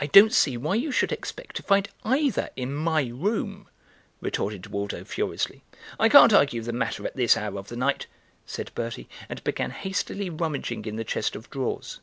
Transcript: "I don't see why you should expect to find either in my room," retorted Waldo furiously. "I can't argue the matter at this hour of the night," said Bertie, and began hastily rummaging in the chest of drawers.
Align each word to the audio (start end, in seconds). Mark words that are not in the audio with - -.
"I 0.00 0.06
don't 0.08 0.32
see 0.32 0.56
why 0.56 0.74
you 0.74 0.90
should 0.90 1.12
expect 1.12 1.54
to 1.54 1.62
find 1.62 1.88
either 2.02 2.50
in 2.56 2.74
my 2.74 3.04
room," 3.14 3.68
retorted 4.20 4.66
Waldo 4.66 5.04
furiously. 5.04 5.62
"I 6.00 6.08
can't 6.08 6.32
argue 6.32 6.62
the 6.62 6.72
matter 6.72 7.06
at 7.06 7.14
this 7.14 7.36
hour 7.36 7.56
of 7.56 7.68
the 7.68 7.76
night," 7.76 8.08
said 8.44 8.72
Bertie, 8.74 9.08
and 9.28 9.44
began 9.44 9.70
hastily 9.70 10.30
rummaging 10.30 10.84
in 10.84 10.96
the 10.96 11.04
chest 11.04 11.36
of 11.36 11.48
drawers. 11.48 12.00